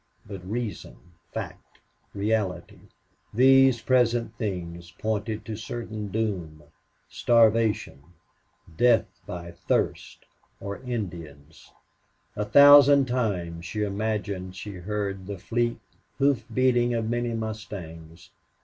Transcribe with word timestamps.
But 0.25 0.43
reason, 0.43 0.97
fact, 1.31 1.77
reality, 2.15 2.89
these 3.31 3.83
present 3.83 4.35
things 4.35 4.89
pointed 4.89 5.45
to 5.45 5.55
certain 5.55 6.07
doom 6.07 6.63
starvation 7.07 8.01
death 8.75 9.05
by 9.27 9.51
thirst 9.51 10.25
or 10.59 10.79
Indians! 10.79 11.69
A 12.35 12.45
thousand 12.45 13.05
times 13.05 13.63
she 13.65 13.83
imagined 13.83 14.55
she 14.55 14.71
heard 14.73 15.27
the 15.27 15.37
fleet 15.37 15.79
hoof 16.17 16.45
beating 16.51 16.95
of 16.95 17.07
many 17.07 17.33
mustangs. 17.33 18.31